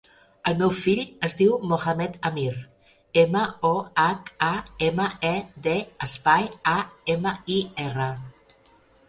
[0.51, 2.53] El meu fill es diu Mohamed amir:
[3.25, 4.49] ema, o, hac, a,
[4.89, 5.35] ema, e,
[5.69, 5.77] de,
[6.09, 6.77] espai, a,
[7.19, 8.11] ema, i, erra.